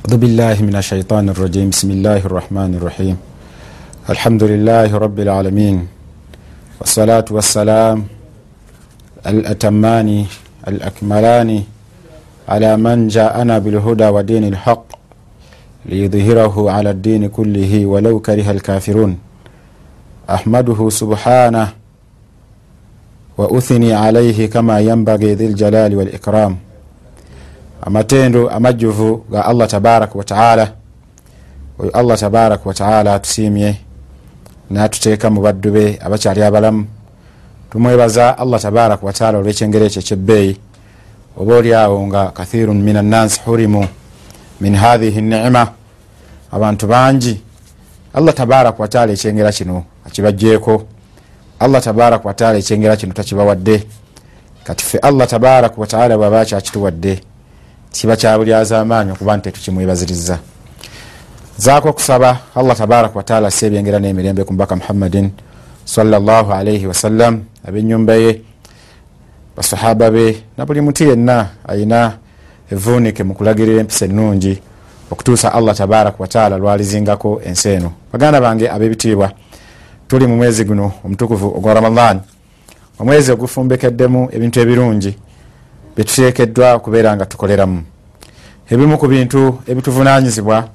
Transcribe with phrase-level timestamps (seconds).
[0.00, 1.76] أعوذ بالله من الشيطان الرجيم.
[1.76, 3.16] بسم الله الرحمن الرحيم.
[4.08, 5.76] الحمد لله رب العالمين.
[6.80, 8.04] والصلاة والسلام
[9.26, 10.08] الأتمان
[10.68, 11.50] الأكملان
[12.48, 14.86] على من جاءنا بالهدى ودين الحق
[15.86, 19.12] ليظهره على الدين كله ولو كره الكافرون.
[20.30, 21.68] أحمده سبحانه
[23.38, 26.69] وأثني عليه كما ينبغي ذي الجلال والإكرام.
[27.82, 30.72] Amatendo amajjuvu ga allah tabaraka wataala
[31.78, 33.76] oyo allah tabaraka wataala atusiimye
[34.70, 36.86] natuteeka mu baddu be abakyali abalamu.
[37.70, 40.56] Tumwebaza allah tabaraka wataala olwekyengero ekyo ekyebbeeyi.
[41.36, 43.86] Oba oliawo nga kathirun min annansi hurimu
[44.60, 45.72] min hathihi nicima
[46.52, 47.40] abantu bangi
[48.14, 50.82] allah tabaraka wataala ekyengera kino akibajjeeko
[51.58, 53.86] allah tabaraka wataala ekyengera kino takibawadde.
[54.64, 57.20] Kati fe allah tabaraka wataala bwaba kyakituwadde
[57.92, 60.38] kiba kyabulyaza amaanyi okuba nti tetukimwebaziriza
[61.58, 65.30] zaako okusaba allah tabaraka wataala si ebyengera n'emirembe ku mubaka muhammadin
[65.84, 68.42] salaalaihi wasallam abenyumba ye
[69.56, 72.16] basahaba be na buli muti yenna ayina
[72.72, 74.62] evunike mu kulagirira empisa ennungi
[75.10, 77.92] okutuusa allah tabaraka wataala lwalizingako ensi eno.
[78.12, 79.32] Baganda bange ab'ebitiibwa
[80.08, 82.20] tuli mu mwezi guno omutukuvu ogwa ramadan
[82.98, 85.16] omwezi ogufumbekeddemu ebintu ebirungi
[85.96, 87.82] byetuteekeddwa okubeera nga tukoleramu.
[88.70, 90.68] Ebimu ku bintu ebituvunanyizibwa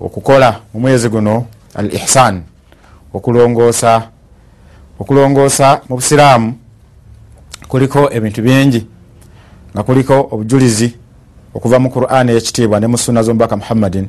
[0.00, 2.42] okukola mu mwezi guno al ihsan
[3.14, 4.08] okulongoosa
[4.98, 6.54] okulongoosa mu busiraamu
[7.68, 8.86] kuliko ebintu bingi
[9.74, 10.96] nga kuliko obujulizi
[11.54, 14.08] okuva mu quran eyekitiibwa ne mu sunna z'omubaka muhammadin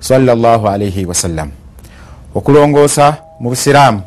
[0.00, 1.50] salaalaihi wasallam
[2.34, 4.02] okulongoosa mu busiraamu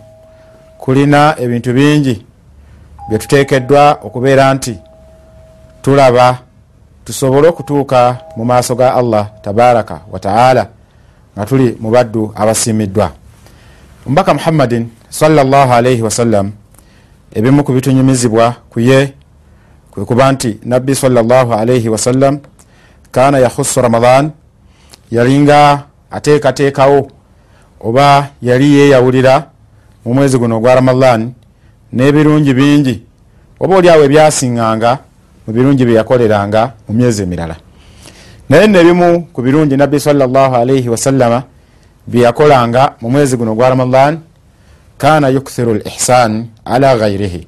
[0.78, 2.26] kulina ebintu bingi
[3.10, 4.78] byetuteekeddwa okubeera nti
[5.86, 6.38] tulaba
[7.06, 10.68] tusobole okutuuka mu maaso ga allah tabaraka wataala
[11.38, 13.12] nga tuli mu baddu abasiimiddwa.
[14.06, 16.52] Omubaka muhammadin salaalaihi wasallam
[17.30, 19.14] ebimu ku bitunyumizibwa ku ye
[19.94, 22.42] kwe kuba nti nabbi salaalaihi wasallam
[23.14, 24.34] kana yahusu ramadan
[25.12, 27.08] yalinga ateekateekawo
[27.82, 29.54] oba yali yeyawulira
[30.06, 31.34] mu mwezi guno ogwa ramadan
[31.94, 32.96] n'ebirungi bingi
[33.62, 35.14] oba oliawo ebyasiŋŋanga
[35.48, 37.56] mu birungi byeyakoleranga mu myezi emirala.
[38.50, 41.44] Naye nebimu ku birungi nabbi salaalaihi wasallama
[42.08, 44.20] byeyakolanga mu mwezi guno gwa ramadan
[44.98, 47.48] kana yukthiru l ihsan ala ghairihi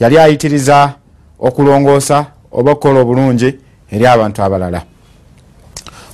[0.00, 0.92] yali ayitiriza
[1.38, 3.58] okulongoosa oba okukola obulungi
[3.92, 4.82] eri abantu abalala.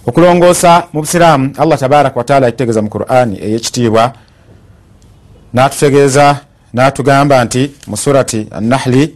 [0.06, 4.12] Okulongoosa mu busiraamu allah tabaraka wataala akitegeeza mu qurani eyekitiibwa
[5.52, 6.36] natutegeeza
[6.72, 9.14] natugamba nti mu surati annahli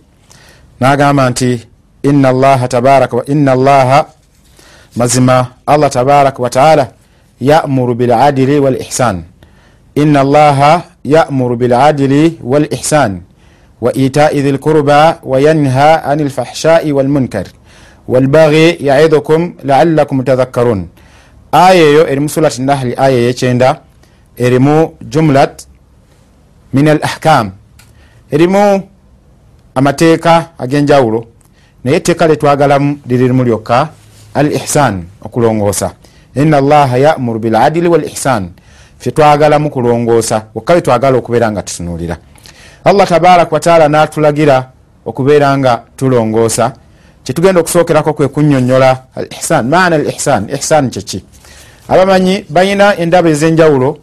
[0.81, 1.72] nagamba nti
[2.03, 4.07] ina allaha tabaraka ina allaha
[4.97, 5.47] mazima.
[5.67, 6.89] Allah tabaraka wataala
[7.41, 9.23] yamuru biladili walihsan
[9.95, 13.21] ina allaha yamuru biladili walihsan
[13.81, 17.47] wa itai dhi lkurba wayanha ani lfahshai walmunkar
[18.09, 20.89] walbaghi yaidhukum laalakum tadhakkarun.
[21.53, 23.81] Aya eyo eri mu surati nahli aya eyekyenda
[24.37, 25.67] erimu jumlat
[26.73, 27.53] min al ahkam
[28.33, 28.83] erimu
[29.75, 31.32] amateeka ag'enjawulo
[31.85, 33.89] naye etteeka letwagalamu liririmu lyokka
[34.35, 35.91] al ihsan okulongoosa.
[36.35, 38.51] Ina allaha yamuru biladili wal ihsan
[38.99, 42.17] fe twagalamu kulongoosa wokka wetwagala okubeera nga tutunulira
[42.85, 44.69] allah tabaraka wataala natulagira
[45.07, 46.73] okubeera nga tulongoosa.
[47.25, 51.25] Kyetugenda okusookerako kwe kunyonyola al ihsan maana al ihsan ihsan kyeki
[51.89, 53.99] abamanyi bayina endaba ez'enjawulo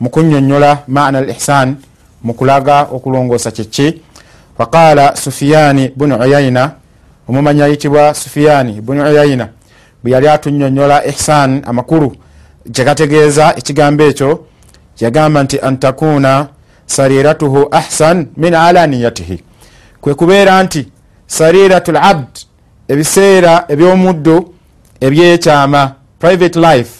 [0.00, 1.76] mu kunyonyola maana al ihsan
[2.22, 4.00] mu kulaga okulongoosa kyeki
[4.58, 6.81] faqala sufiyani bunu uyaina
[7.32, 9.48] omumanyi ayitibwa sufiyani bunu uyaina
[10.02, 12.16] bwe yali atunyonyola ihsan amakulu
[12.72, 14.44] kyekategeeza ekigambo ekyo
[15.00, 16.46] yagamba nti antakuna
[16.86, 19.42] sariratuhu ahsan min alaniyatihi.
[20.00, 20.88] Kwe kubeera nti
[21.26, 22.28] sariratu labd
[22.88, 24.44] ebiseera ebyomuddo
[25.00, 26.92] ebyekyama private life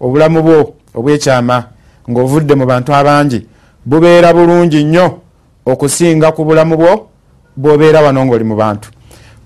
[0.00, 1.64] obulamu bwo obwekyama
[2.10, 3.46] ngaovudde mu bantu abangi
[3.84, 5.18] bubeera bulungi nnyo
[5.66, 7.08] okusinga ku bulamu bwo
[7.56, 8.88] bwobeera wano ngaoli mu bantu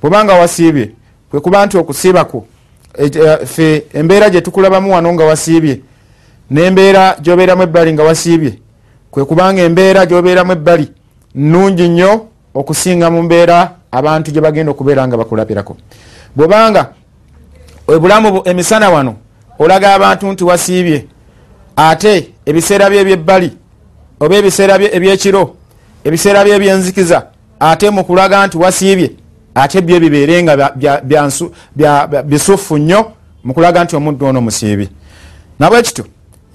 [0.02, 0.90] bwobanga wasiibye
[1.30, 2.46] kwekuba nti okusiibako
[3.46, 5.80] fe embeera gyetukulabamu wano nga wasiibye
[6.50, 8.52] nembeera gyobeeramu ebbali nga wasiibye
[9.10, 10.88] kwekubanga embeera gyobeeramu ebbali
[11.34, 15.76] nungi nnyo okusinga mu mbeera abantu gye bagenda okubeera nga bakulabirako
[16.36, 16.92] bwobanga
[17.94, 19.14] ebulamu emisana wano
[19.58, 21.04] olaga abantu nti wasiibye
[21.76, 23.50] ate ebiseera bye ebyebbali
[24.20, 25.54] oba ebiseera ebyekiro
[26.04, 27.26] ebiseera bye ebyenzikiza
[27.60, 29.10] ate mukulaga nti wasiibye
[29.62, 33.12] ate byo bibeere nga bisufu nnyo
[33.44, 34.88] mukulaga nti omuddu ono musiibi.
[35.58, 36.04] Nabwe kityo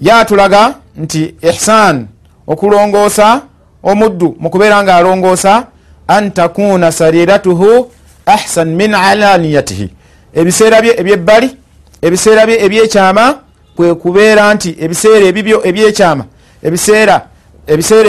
[0.00, 2.06] yatulaga nti ihsan
[2.46, 3.42] okulongoosa
[3.82, 5.66] omuddu mukubeera nga alongoosa
[6.08, 7.90] an takuna sariratuhu
[8.26, 9.90] ahsan min alaniyatihi.
[10.34, 11.56] Ebiseera bye ebyebbali
[12.02, 13.38] ebiseera bye ebyekyama
[13.76, 16.24] kwe kubeera nti ebiseera ebibyo ebyekyama
[16.62, 17.20] ebiseera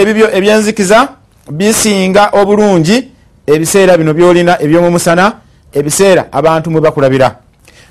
[0.02, 1.08] ebibyo ebyenzikiza
[1.52, 3.15] bisinga obulungi
[3.48, 5.34] ebiseera bino byolina ebyomumusana
[5.74, 7.36] ebiseera abantu mwe bakulabira.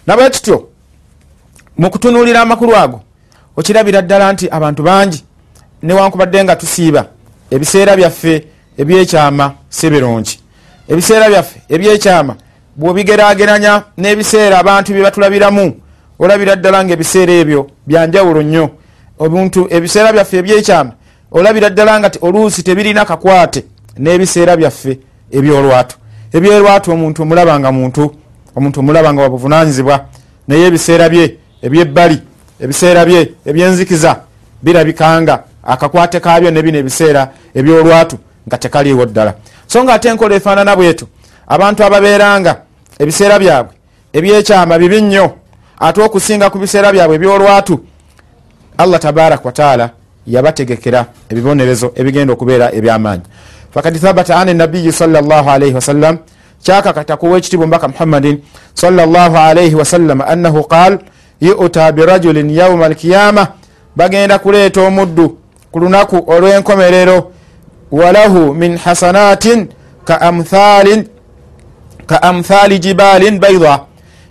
[0.06, 0.68] Nabwe tutyo
[1.78, 3.00] mukutunulira amakulu ago
[3.56, 5.24] okirabira ddala nti abantu bangi
[5.82, 7.06] newankubadde nga tusiiba
[7.50, 8.44] ebiseera byaffe
[8.78, 10.38] ebyekyama si birungi.
[10.88, 12.34] Ebiseera byaffe ebyekyama
[12.76, 15.66] bwobigerageranya n'ebiseera abantu byebatulabiramu
[16.18, 18.70] olabira ddala nga ebiseera ebyo byanjawulo nnyo.
[19.18, 20.92] Obuntu ebiseera byaffe ebyekyama
[21.32, 23.64] olabira ddala nga oluusi tebirina kakwate
[23.98, 24.98] n'ebiseera byaffe
[25.38, 25.96] ebyolwatu.
[26.32, 28.14] Ebyolwatu omuntu omulaba nga muntu
[28.56, 29.96] omuntu omulaba nga wabuvunanyizibwa
[30.48, 32.18] naye ebiseera bye ebyebbali
[32.60, 34.20] ebiseera bye ebyenzikiza
[34.62, 37.22] birabikanga akakwate kabyo nebino ebiseera
[37.54, 38.16] ebyolwatu
[38.46, 39.34] nga tekaliiwo ddala.
[39.66, 41.06] So nga ate enkola efaanana bwetu
[41.46, 42.52] abantu ababeeranga
[42.98, 43.74] ebiseera byabwe
[44.12, 45.26] ebyekyama bibi nnyo
[45.78, 47.80] ate okusinga ku biseera byabwe ebyolwatu
[48.78, 49.90] allah tabaraka wataala
[50.26, 53.22] yabategekera ebibonerezo ebigenda okubeera ebyamaanyi
[53.74, 56.18] fakad thabata an nabiyi salaalaihi wasallam
[56.62, 58.38] kyakakatakuwa ekitibwa mbaka muhammadin
[58.74, 60.98] salaalaihi wasallam annahu qal
[61.40, 63.46] yuta birajulin yauma alkiyama
[63.96, 65.38] bagenda kuleeta omuddu
[65.72, 67.30] ku lunaku olw'enkomerero
[67.92, 69.68] walahu min hasanatin
[70.04, 70.20] ka
[72.22, 73.80] amthali jibalin baida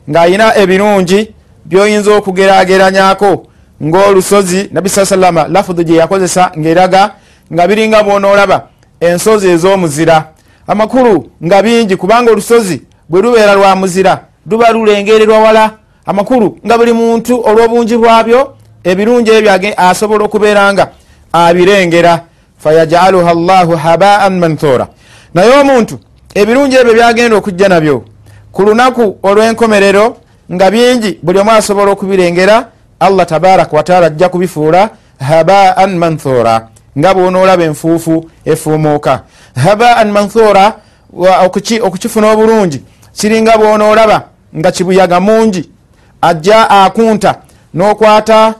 [0.09, 1.31] ng'ayina ebirungi
[1.65, 3.45] byoyinza okugerageranyako
[3.83, 7.11] ng'olusozi nabbi saa salama lafudu gye yakozesa ng'eraga
[7.53, 8.72] nga biringa bwonoolaba
[9.07, 10.17] ensozi ez'omuzira.
[10.67, 11.13] Amakulu
[11.43, 14.13] nga bingi kubanga olusozi bwe lubeera lwa muzira
[14.49, 15.71] luba lulengererwa wala.
[16.05, 18.39] Amakulu nga buli muntu olw'obungi bwabyo
[18.83, 20.87] ebirungi ebyo asobola okubeera nga
[21.33, 22.13] abirengera.
[22.57, 24.87] Fayajaluha llahu habaan manthura.
[25.33, 25.99] Naye omuntu
[26.35, 28.03] ebirungi ebyo byagenda okujja nabyo
[28.53, 30.05] ku lunaku olw'enkomerero
[30.53, 34.89] nga bingi buli omu asobola okubirengera allah tabaraka wataala ajja kubifuula
[35.19, 39.21] habaan manthura nga bwonoolaba enfuufu efuumuuka.
[39.55, 40.73] Habaan manthura
[41.81, 42.81] okukifuna obulungi
[43.13, 44.21] kiringa bwonoolaba
[44.57, 45.69] nga kibuyaga mungi
[46.21, 47.35] ajja akunta
[47.75, 48.53] n'okwata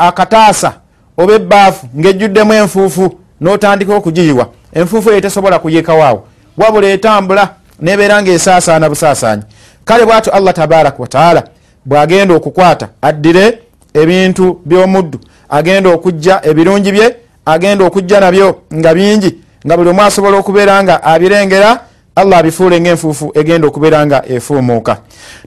[0.00, 0.72] akataasa
[1.18, 4.48] oba ebbaafu ng'ejjuddemu enfuufu n'otandika okugiyiwa.
[4.74, 6.26] Enfuufu eyo tesobola kuyiikawaawo
[6.58, 7.48] wabula etambula
[7.80, 9.42] nebeera ngaesaasaana busaasaanyi
[9.84, 11.42] kale bwatyo allah tabaraka wataala
[11.84, 13.58] bwagenda okukwata addire
[13.94, 15.18] ebintu by'omuddu
[15.48, 21.04] agenda okujja ebirungi bye agenda okujja nabyo nga bingi nga buli omu asobola okubeera nga
[21.04, 21.80] abirengera
[22.16, 24.98] allah abifuule ngaenfuufu egenda okubeera nga efuumuuka.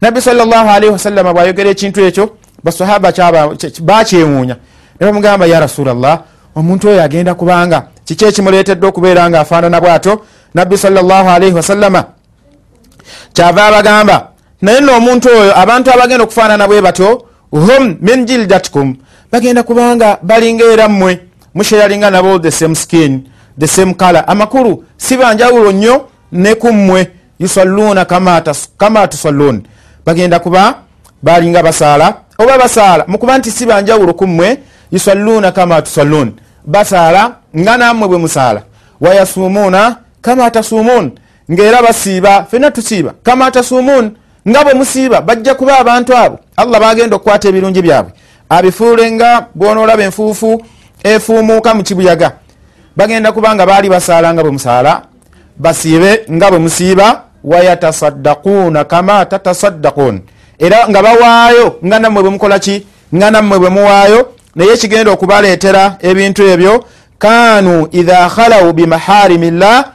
[0.02, 2.30] Nabbi salllahalihi wasallama bwayogera ekintu ekyo
[2.64, 3.12] basahaba
[3.82, 4.56] bakyewuunya
[5.00, 6.22] ne bamugamba ya rasulllah
[6.56, 10.22] omuntu oyo agenda kubanga kiki ekimuleetedde okubeera nga afaanana bwato
[10.54, 12.04] nabbi salllahalihi wasallama
[13.34, 14.28] kyava abagamba
[14.62, 18.96] naye nno omuntu oyo abantu abagenda okufaanana bwe batyo hum min jildatkum
[19.32, 21.27] bagenda kubanga balinga era mmwe
[21.58, 23.24] musheyalinga nabo the same skin
[23.58, 24.24] the same color.
[24.28, 28.06] Amakulu si banjawulo nnyo ne ku mmwe yusalluuna
[28.78, 29.64] kama tusalluun.
[30.06, 30.76] Bagenda kuba
[31.24, 34.58] balinga basaala oba basaala mukuba nti si banjawulo ku mmwe
[34.92, 36.34] yusalluuna kama tusalluun.
[36.66, 38.62] Basaala nga nammwe bwe musaala.
[39.02, 41.12] Wayasuumuuna kama tasuumuun.
[41.52, 44.12] Ngaera basiiba fenna tusiiba kama tasuumuun
[44.48, 46.40] nga bwe musiiba bajja kuba abantu abo.
[46.58, 48.12] Allah bagenda okukwata ebirungi byabwe.
[48.50, 50.62] Abifuule nga bwonoolaba enfuufu
[51.04, 52.32] efuumuuka mu kibuyaga.
[52.96, 55.02] Bagenda kuba nga baali basaala nga bwe musaala
[55.58, 60.22] basiibe nga bwe musiiba wayatasaddaquuna kama tatasaddaquun
[60.60, 62.86] era nga bawaayo nga nammwe bwe mukola ki?
[63.16, 66.84] Nga nammwe bwe muwaayo naye ekigenda okubaleetera ebintu ebyo
[67.20, 69.86] kanu idha khalawu bimaharimillah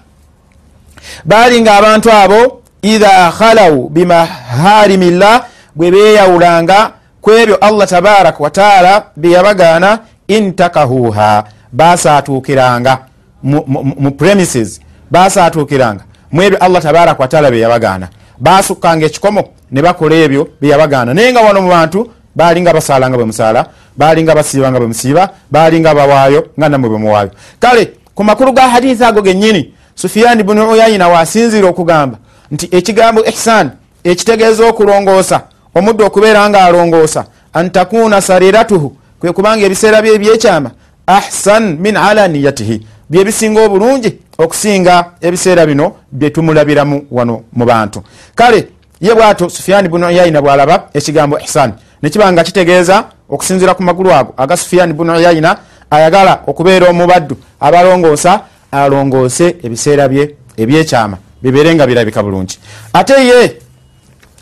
[1.25, 5.45] baali nga abantu abo idha khalawu bimaharimillah
[5.75, 6.79] bwe beyawulanga
[7.21, 12.99] ku ebyo allah tabaraka wataala byeyabagaana intakahuha basaatuukiranga
[13.43, 21.15] mu premises basaatuukiranga mu ebyo allah tabaraka wataala byeyabagaana basukkanga ekikomo ne bakola ebyo byeyabagaana
[21.15, 25.95] naye nga wano mu bantu basaala nga bwe musaala balinga basiiba nga bwe musiiba balinga
[25.95, 27.31] bawaayo nga namwe bwe muwaayo.
[27.61, 32.19] Kale ku makulu ga hadithi ago gennyini sufiyani bunu uyayina wasinziire okugamba
[32.51, 33.71] nti ekigambo ihsan
[34.05, 35.41] ekitegeeza okulongoosa
[35.75, 40.71] omuddu okubeera nga alongoosa antakuna sariratuhu kwe kubanga ebiseera bye ebyekyama
[41.07, 48.03] ahsan min alaniyatihi byebisinga obulungi okusinga ebiseera bino byetumulabiramu wano mu bantu.
[48.35, 48.69] Kale
[49.01, 54.35] ye bwato sufiyani bunu uyaina bwalaba ekigambo ihsan nekiba nga kitegeeza okusinzira ku magulu ago
[54.37, 55.57] aga sufiyani bunu uyaina
[55.91, 58.41] ayagala okubeera omubaddu abalongoosa
[58.73, 62.59] alongoose ebiseera bye ebyekyama bibeere nga birabika bulungi.
[62.93, 63.57] Ate ye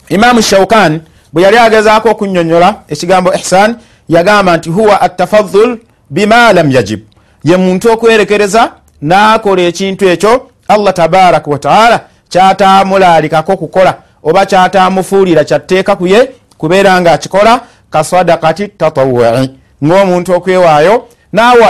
[0.09, 1.01] imamu shaukan
[1.33, 3.77] bwe yali agezaako okunyonyola ekigambo ihsan
[4.11, 5.79] yagamba nti huwa atafadul
[6.11, 7.01] bima lam yajib.
[7.45, 8.63] Ye muntu okwerekereza
[9.03, 10.33] nakola ekintu ekyo
[10.69, 19.51] allah tabaraka wataala kyatamulalikako kukola oba kyatamufuulira kyatteeka kuye kubeera nga akikola kasadakati tatawui
[19.85, 21.09] ngaomuntu okwewaayo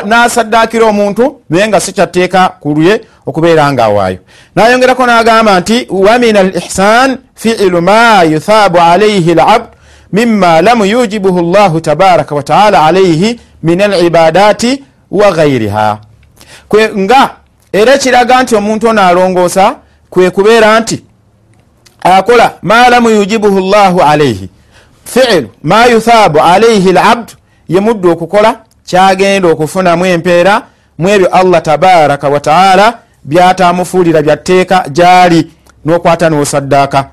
[0.05, 4.19] nasaddakira omuntu naye nga si kyatteeka kulye okubeera nga awaayo
[4.57, 9.67] nayongerako nagamba nti wamin al ihsan fiilu ma yuthabu alaihi labd
[10.13, 15.99] mima lam yujibuhu llahu tabaraka wataala alaihi min alibadati wa gairiha
[16.99, 17.31] nga
[17.73, 19.77] era ekiraga nti omuntu ono alongoosa
[20.11, 21.05] kwe kubeera nti
[22.03, 24.49] akola ma lam yujibuhu llahu alaihi
[25.05, 27.33] fiilu ma yuthabu alaihi labdu
[27.69, 30.63] ye muddu okukola kyagenda okufunamu empeera
[30.99, 35.51] mu ebyo allah tabaraka wataala byatamufuulira byatteeka gyali
[35.85, 37.09] nokwata nosaddaaka.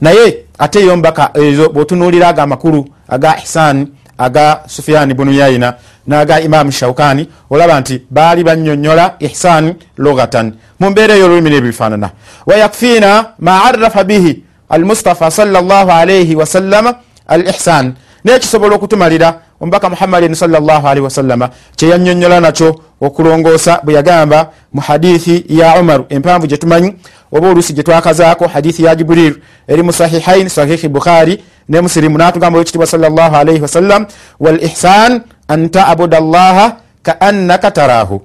[0.00, 3.86] Naye ate yombaka ezo bwotunuulira ago amakulu aga ihsan
[4.18, 5.74] aga sufiyani bunu yaina
[6.06, 12.10] naga imamu shaukani olaba nti baali banyonyola ihsan lugatan mumbeera eyo olulimi nebifaanana.
[12.46, 16.94] Wayakfiina ma arafa bihi almustafa salaalaihi wasallama
[17.28, 25.44] al ihsan nekisobola okutumalira omubaka muhammadin salaalii wasallama kyeyanyonyola nakyo okulongoosa bwe yagamba mu hadithi
[25.48, 26.94] ya umaru empanvu gyetumanyi
[27.32, 29.34] oba oluusi gyetwakazaako hadithi ya jibril.
[29.68, 34.06] Eri mu sahihain sahihi bukhari ne musirimu natugamba wekitibwa salaalii wasallam
[34.40, 38.20] wal ihsan an tabuda llaha kaannaka tarahu.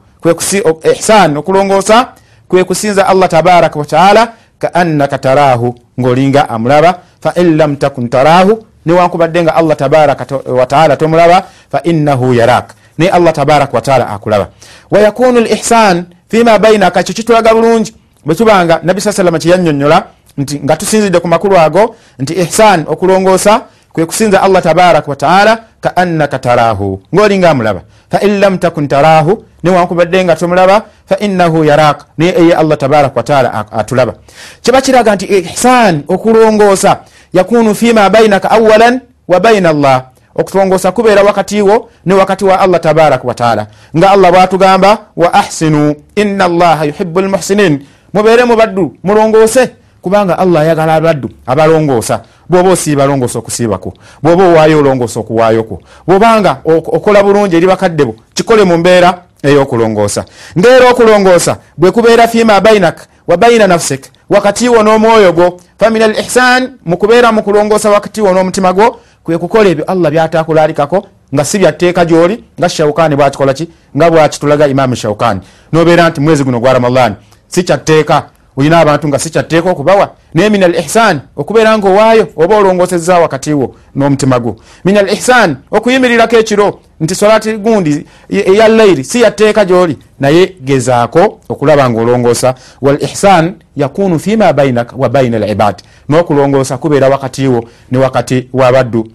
[0.83, 2.07] Ihsan okulongoosa
[2.47, 5.75] kwe kusinza allah tabaraka wataala kaannaka tarahu.
[5.99, 8.65] Ngaolinga amulaba fain lam takun tarahu.
[8.85, 14.47] Newankubadde nga allah tabaraka wataala tomulaba fainahu yarak naye allah tabaraka wataala akulaba.
[14.91, 17.93] Wayakunu l ihsan fima bainaka ekyo kitulaga bulungi
[18.25, 20.03] bwetubanga nabi saa salama kyeyanyonyola
[20.37, 23.61] nti nga tusinzidde ku makulu ago nti ihsan okulongoosa
[23.93, 30.35] kwe kusinza allah tabaraka wataala kaannaka tarahu ngaolinga amulaba fain lam takun tarahu newankubadde nga
[30.35, 34.13] tomulaba fainahu yarak naye eye allah tabaraka wataala atulaba.
[34.61, 36.99] Kiba kiraga nti ihsan okulongoosa
[37.33, 40.03] yakunu fima bainaka awalan wa baina allah
[40.35, 45.95] okutongoosa kubeera wakati wo ne wakati wa allah tabaraka wataala nga allah bwatugamba wa ahsinu
[46.15, 49.69] ina allaha yuhibu lmuhsinin mubeere mubaddu mulongoose
[50.05, 52.21] kubanga allah ayagala abaddu abalongoosa.
[52.49, 53.93] Bwoba osiiba alongoosa okusiibako.
[54.23, 55.81] Bwoba owaayo olongoosa okuwaayoko.
[56.07, 60.25] Bwobanga okola bulungi eri bakadde bo kikole mu mbeera ey'okulongoosa.
[60.57, 66.19] Ngaera okulongoosa bwe kubeera fima bainak wa baina nafsik wakati wo n'omwoyo gwo famin al
[66.19, 72.05] ihsan mukubeera mukulongoosa wakati wo n'omutima gwo kwe kukola ebyo allah byatakulalikako nga si byatteeka
[72.05, 75.41] gyoli nga shaukani bwakikolaki nga bwakitulaga imamu shaukani
[75.73, 77.15] nobeera nti mwezi guno gwa ramadan
[77.47, 80.11] si kyatteeka olina abantu nga si kyatteeka okubawa.
[80.33, 84.55] Naye min al ihsan okubeera nga owaayo oba olongoseza wakati wo n'omutima gwo.
[84.85, 91.39] Min al ihsan okuyimirirako ekiro nti solati gundi eya lairi si yatteeka gyoli naye gezaako
[91.49, 95.75] okulaba nga olongoosa wal ihsan yakunu fima bainaka wa baina alibad
[96.09, 99.07] n'okulongoosa kubeera wakati wo ne wakati wabaddu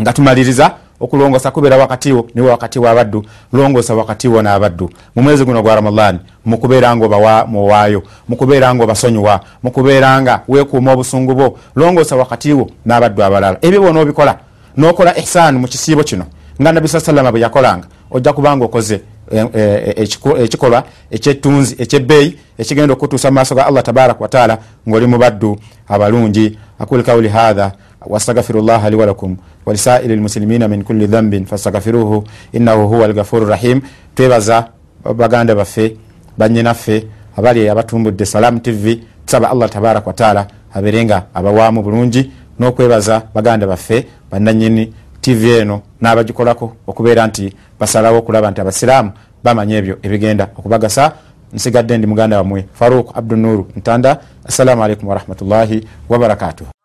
[0.00, 5.74] nga tumaliriza okulongosa kubeera wakatiwo niwe wakati wabaddu longosa wakatiwo n'abaddu mu mwezi guno gwa
[5.74, 13.24] ramadan mukubeera nga muwaayo mukubeera nga obasonyiwa mukubeera nga weekuuma obusungu bwo longosa wakatiwo n'abaddu
[13.24, 13.58] abalala.
[13.62, 14.38] Ebyo bona obikola
[14.76, 16.24] nokola ihsan mu kisiibo kino
[16.60, 19.00] nga nabi saa salama bwe yakolanga ojja kubanga okoze
[20.44, 25.56] ekikolwa ekyettunzi ekyebbeeyi ekigenda okutuusa mu maaso ga allah tabaraka wataala ngaoli mubaddu
[25.88, 26.58] abalungi.
[26.78, 27.72] Akuli kauli hatha
[28.06, 33.80] wastagfiru llaha li walakum walisairi lmuslimina min kulli dhambin fastagfiruhu innahu huwa algafuru rahim
[34.14, 34.68] twebaza
[35.16, 35.96] baganda baffe
[36.38, 37.06] banyinaffe
[37.36, 42.30] abali abatumbudde salam tv tusaba allah tabaraka wataala aberenga abawaamu bulungi.
[42.60, 44.92] N'okwebaza baganda baffe bananyini
[45.22, 47.44] tv eno n'abagikolako okubeera nti
[47.80, 49.10] basalawo okulaba nti abasiraamu
[49.44, 51.04] bamanya ebyo ebigenda okubagasa.
[51.52, 54.10] Nsigadde ndi muganda wamwe faruk abdunuru ntanda.
[54.48, 56.81] Assalamu alaikum warahmatullahi wabarakatuh